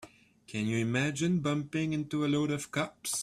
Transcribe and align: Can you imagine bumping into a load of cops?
Can 0.47 0.65
you 0.65 0.79
imagine 0.79 1.41
bumping 1.41 1.93
into 1.93 2.25
a 2.25 2.27
load 2.27 2.49
of 2.49 2.71
cops? 2.71 3.19